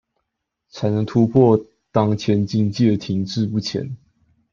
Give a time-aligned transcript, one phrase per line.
[0.67, 3.95] 才能突破當前經濟的停滯不前